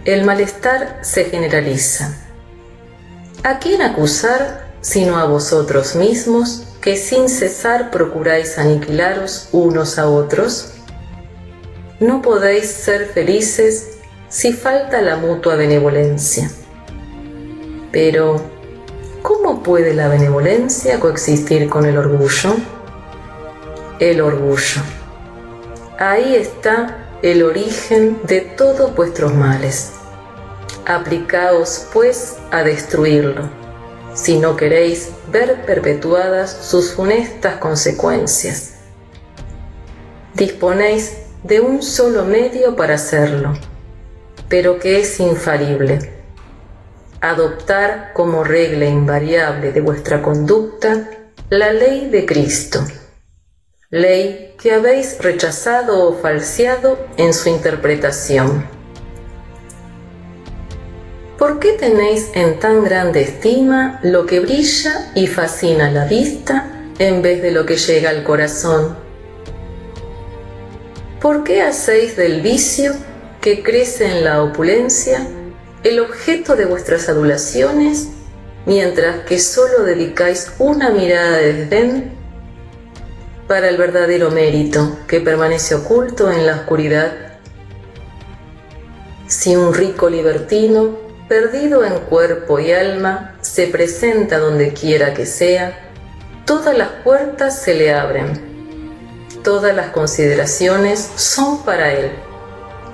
[0.07, 2.17] el malestar se generaliza.
[3.43, 10.75] ¿A quién acusar sino a vosotros mismos que sin cesar procuráis aniquilaros unos a otros?
[11.99, 16.53] No podéis ser felices si falta la mutua benevolencia.
[17.91, 18.41] Pero,
[19.23, 22.55] ¿cómo puede la benevolencia coexistir con el orgullo?
[23.99, 24.83] El orgullo.
[25.99, 29.93] Ahí está el origen de todos vuestros males.
[30.85, 33.49] Aplicaos, pues, a destruirlo,
[34.13, 38.75] si no queréis ver perpetuadas sus funestas consecuencias.
[40.35, 43.55] Disponéis de un solo medio para hacerlo,
[44.51, 46.13] pero que es infalible.
[47.23, 51.09] Adoptar como regla invariable de vuestra conducta
[51.49, 52.85] la ley de Cristo
[54.01, 58.67] ley que habéis rechazado o falseado en su interpretación.
[61.39, 67.21] ¿Por qué tenéis en tan grande estima lo que brilla y fascina la vista en
[67.21, 68.97] vez de lo que llega al corazón?
[71.21, 72.93] ¿Por qué hacéis del vicio
[73.41, 75.27] que crece en la opulencia
[75.85, 78.09] el objeto de vuestras adulaciones,
[78.65, 82.16] mientras que solo dedicáis una mirada de desdén
[83.47, 87.13] para el verdadero mérito que permanece oculto en la oscuridad.
[89.29, 90.97] Si un rico libertino,
[91.29, 95.91] perdido en cuerpo y alma, se presenta donde quiera que sea,
[96.45, 98.57] todas las puertas se le abren.
[99.43, 102.11] Todas las consideraciones son para él,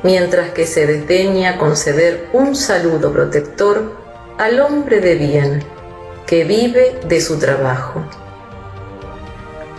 [0.02, 3.96] mientras que se desdeña conceder un saludo protector
[4.38, 5.64] al hombre de bien
[6.26, 8.02] que vive de su trabajo.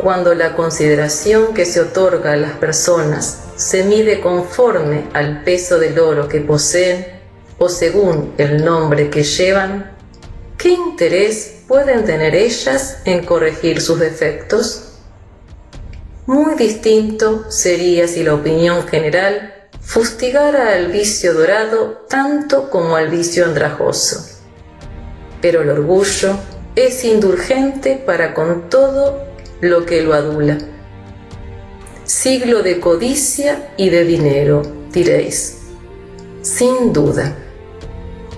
[0.04, 5.98] Cuando la consideración que se otorga a las personas se mide conforme al peso del
[5.98, 7.08] oro que poseen
[7.58, 9.96] o según el nombre que llevan,
[10.58, 14.90] ¿qué interés pueden tener ellas en corregir sus defectos?
[16.26, 23.46] Muy distinto sería si la opinión general fustigara al vicio dorado tanto como al vicio
[23.46, 24.42] andrajoso.
[25.42, 26.38] Pero el orgullo
[26.76, 29.33] es indulgente para con todo
[29.64, 30.58] lo que lo adula.
[32.04, 34.62] Siglo de codicia y de dinero,
[34.92, 35.60] diréis.
[36.42, 37.34] Sin duda.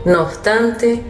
[0.06, 1.02] No obstante,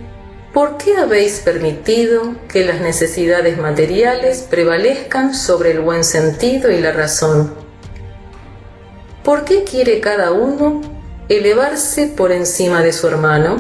[0.54, 6.94] ¿por qué habéis permitido que las necesidades materiales prevalezcan sobre el buen sentido y la
[6.94, 7.54] razón?
[9.24, 10.82] ¿Por qué quiere cada uno
[11.28, 13.58] elevarse por encima de su hermano?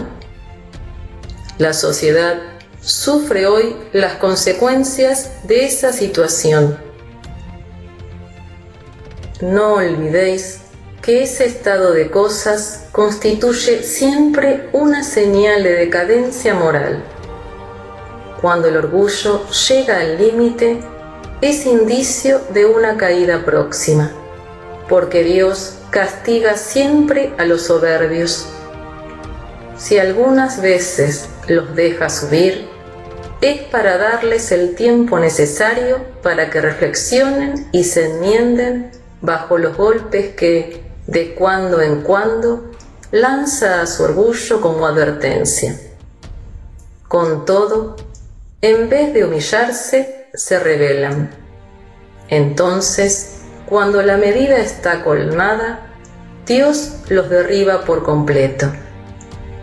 [1.57, 2.54] La sociedad
[2.85, 6.77] sufre hoy las consecuencias de esa situación.
[9.41, 10.59] No olvidéis
[11.01, 17.03] que ese estado de cosas constituye siempre una señal de decadencia moral.
[18.39, 20.79] Cuando el orgullo llega al límite,
[21.41, 24.11] es indicio de una caída próxima,
[24.87, 28.47] porque Dios castiga siempre a los soberbios.
[29.75, 32.74] Si algunas veces los deja subir,
[33.41, 40.35] es para darles el tiempo necesario para que reflexionen y se enmienden bajo los golpes
[40.35, 42.71] que, de cuando en cuando,
[43.11, 45.79] lanza a su orgullo como advertencia.
[47.07, 47.95] Con todo,
[48.61, 51.29] en vez de humillarse, se rebelan.
[52.29, 55.81] Entonces, cuando la medida está colmada,
[56.45, 58.71] Dios los derriba por completo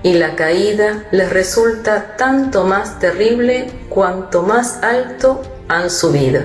[0.03, 6.43] y la caída les resulta tanto más terrible cuanto más alto han subido.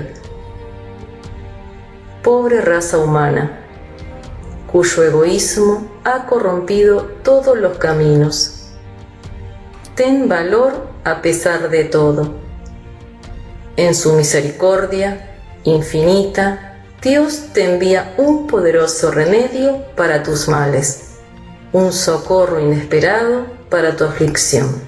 [2.24, 3.60] Pobre raza humana,
[4.72, 8.70] cuyo egoísmo ha corrompido todos los caminos.
[9.96, 12.36] Ten valor a pesar de todo.
[13.76, 21.07] En su misericordia infinita, Dios te envía un poderoso remedio para tus males
[21.74, 24.82] un socorro inesperado para tu aflicción.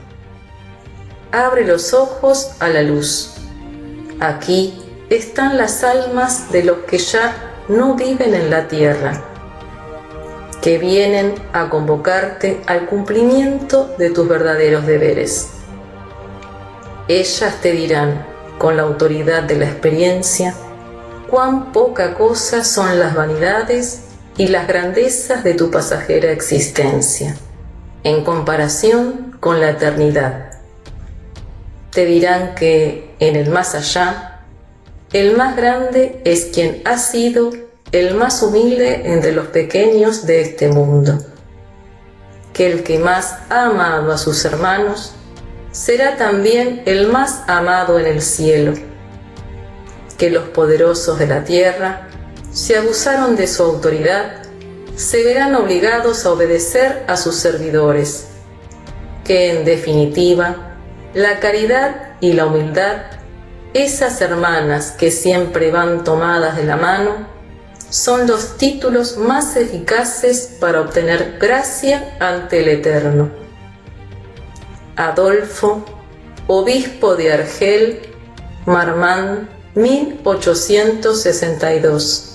[1.31, 3.35] Abre los ojos a la luz.
[4.19, 7.35] Aquí están las almas de los que ya
[7.67, 9.21] no viven en la tierra,
[10.61, 15.49] que vienen a convocarte al cumplimiento de tus verdaderos deberes.
[17.07, 18.25] Ellas te dirán,
[18.57, 20.53] con la autoridad de la experiencia,
[21.29, 24.08] cuán poca cosa son las vanidades
[24.39, 27.35] y las grandezas de tu pasajera existencia,
[28.05, 30.51] en comparación con la eternidad.
[31.91, 34.39] Te dirán que en el más allá,
[35.11, 37.51] el más grande es quien ha sido
[37.91, 41.17] el más humilde entre los pequeños de este mundo,
[42.53, 45.15] que el que más ha amado a sus hermanos
[45.73, 48.73] será también el más amado en el cielo,
[50.17, 52.07] que los poderosos de la tierra
[52.51, 54.43] si abusaron de su autoridad,
[54.95, 58.27] se verán obligados a obedecer a sus servidores,
[59.23, 60.75] que en definitiva,
[61.13, 63.03] la caridad y la humildad,
[63.73, 67.27] esas hermanas que siempre van tomadas de la mano,
[67.89, 73.29] son los títulos más eficaces para obtener gracia ante el Eterno.
[74.95, 75.85] Adolfo,
[76.47, 78.01] obispo de Argel,
[78.65, 82.28] Marmán, 1862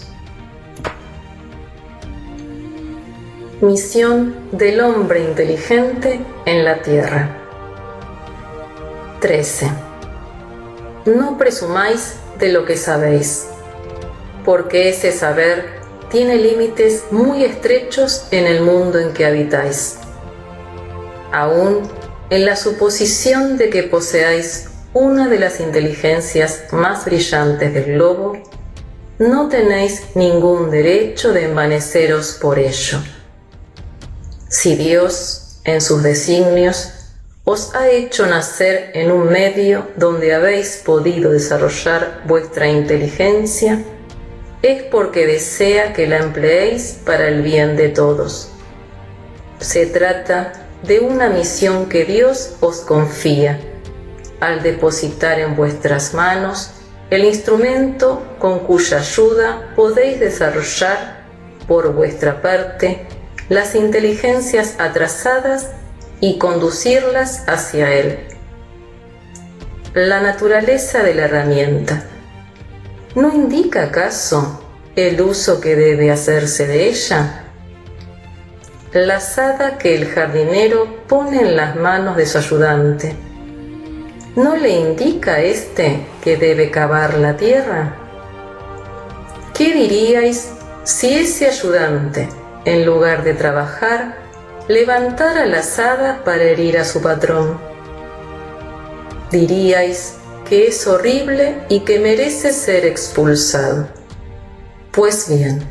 [3.65, 7.35] Misión del hombre inteligente en la Tierra.
[9.23, 9.71] 13.
[11.07, 13.47] No presumáis de lo que sabéis,
[14.45, 15.65] porque ese saber
[16.11, 19.97] tiene límites muy estrechos en el mundo en que habitáis.
[21.33, 21.89] Aún
[22.29, 28.37] en la suposición de que poseáis una de las inteligencias más brillantes del globo,
[29.19, 32.99] no tenéis ningún derecho de envaneceros por ello
[34.55, 36.93] si Dios, en sus designios,
[37.43, 43.83] os ha hecho nacer en un medio donde habéis podido desarrollar vuestra inteligencia,
[44.63, 48.49] es porque desea que la empleéis para el bien de todos.
[49.59, 50.53] Se trata
[50.85, 53.59] de una misión que Dios os confía
[54.39, 56.71] al depositar en vuestras manos
[57.11, 61.25] el instrumento con cuya ayuda podéis desarrollar
[61.67, 63.09] por vuestra parte
[63.49, 65.71] las inteligencias atrasadas
[66.21, 68.19] y conducirlas hacia Él.
[69.95, 72.05] La naturaleza de la herramienta.
[73.15, 74.61] ¿no indica acaso
[74.97, 77.45] el uso que debe hacerse de ella?
[78.93, 83.15] La azada que el jardinero pone en las manos de su ayudante,
[84.37, 87.97] ¿no le indica éste que debe cavar la tierra?
[89.57, 90.51] ¿Qué diríais
[90.83, 92.29] si ese ayudante,
[92.65, 94.17] en lugar de trabajar,
[94.69, 97.59] levantara la azada para herir a su patrón?
[99.31, 100.15] Diríais
[100.49, 103.89] que es horrible y que merece ser expulsado.
[104.93, 105.63] Pues bien,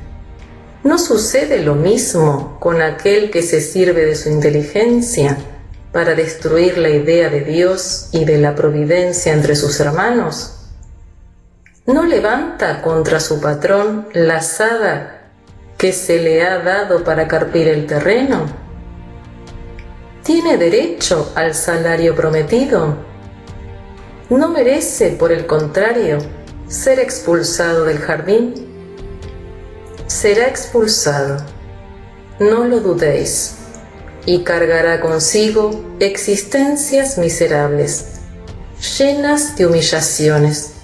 [0.84, 5.38] ¿no sucede lo mismo con aquel que se sirve de su inteligencia
[5.92, 10.60] para destruir la idea de Dios y de la providencia entre sus hermanos?
[11.86, 15.23] ¿No levanta contra su patrón la azada
[15.84, 18.46] que se le ha dado para carpir el terreno?
[20.24, 22.96] ¿Tiene derecho al salario prometido?
[24.30, 26.20] ¿No merece, por el contrario,
[26.70, 28.54] ser expulsado del jardín?
[30.08, 31.44] Será expulsado,
[32.40, 33.56] no lo dudéis,
[34.26, 38.22] y cargará consigo existencias miserables,
[38.98, 40.76] llenas de humillaciones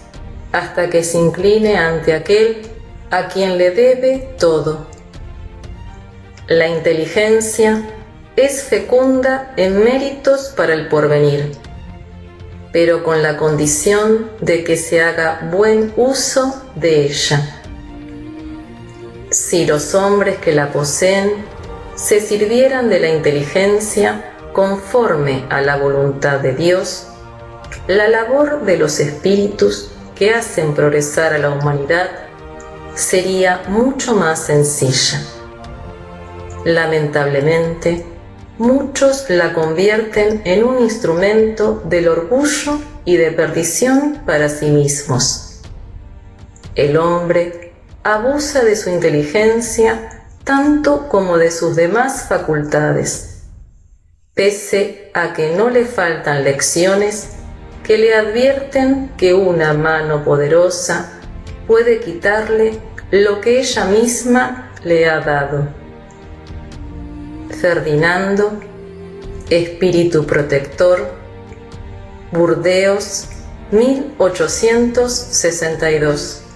[0.51, 2.68] hasta que se incline ante aquel
[3.11, 4.87] a quien le debe todo.
[6.47, 7.83] La inteligencia
[8.35, 11.51] es fecunda en méritos para el porvenir,
[12.71, 17.61] pero con la condición de que se haga buen uso de ella.
[19.29, 21.45] Si los hombres que la poseen
[21.95, 27.07] se sirvieran de la inteligencia conforme a la voluntad de Dios,
[27.87, 32.28] la labor de los espíritus que hacen progresar a la humanidad
[32.99, 35.21] sería mucho más sencilla.
[36.65, 38.05] Lamentablemente,
[38.57, 45.61] muchos la convierten en un instrumento del orgullo y de perdición para sí mismos.
[46.75, 47.73] El hombre
[48.03, 53.43] abusa de su inteligencia tanto como de sus demás facultades,
[54.33, 57.29] pese a que no le faltan lecciones
[57.83, 61.19] que le advierten que una mano poderosa
[61.69, 62.79] puede quitarle
[63.11, 65.67] lo que ella misma le ha dado.
[67.59, 68.59] Ferdinando,
[69.49, 71.09] Espíritu Protector,
[72.31, 73.25] Burdeos,
[73.71, 76.48] 1862